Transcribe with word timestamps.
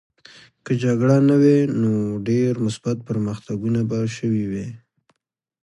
که 0.65 0.71
جګړه 0.83 1.17
نه 1.29 1.35
وای 1.41 1.59
نو 1.81 1.93
ډېر 2.29 2.51
مثبت 2.65 2.97
پرمختګونه 3.09 3.79
به 3.89 3.97
شوي 4.17 4.45
وای 4.51 4.69